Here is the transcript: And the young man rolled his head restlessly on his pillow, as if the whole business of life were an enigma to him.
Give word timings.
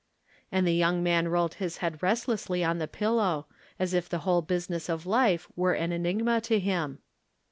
And 0.51 0.65
the 0.65 0.73
young 0.73 1.03
man 1.03 1.27
rolled 1.27 1.53
his 1.61 1.77
head 1.77 2.01
restlessly 2.01 2.63
on 2.63 2.79
his 2.79 2.89
pillow, 2.91 3.45
as 3.77 3.93
if 3.93 4.09
the 4.09 4.17
whole 4.25 4.41
business 4.41 4.89
of 4.89 5.05
life 5.05 5.47
were 5.55 5.73
an 5.73 5.91
enigma 5.91 6.41
to 6.41 6.57
him. 6.59 6.97